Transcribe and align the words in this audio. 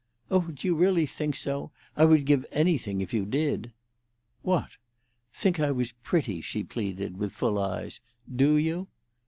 "Oh, 0.31 0.47
do 0.49 0.67
you 0.67 0.73
really 0.73 1.05
think 1.05 1.35
so? 1.35 1.69
I 1.95 2.05
would 2.05 2.25
give 2.25 2.43
anything 2.51 3.01
if 3.01 3.13
you 3.13 3.23
did." 3.23 3.71
"What?" 4.41 4.69
"Think 5.31 5.59
I 5.59 5.69
was 5.69 5.91
pretty," 5.91 6.41
she 6.41 6.63
pleaded, 6.63 7.17
with 7.17 7.33
full 7.33 7.59
eyes. 7.59 8.01
"Do 8.35 8.55
you?" 8.57 8.87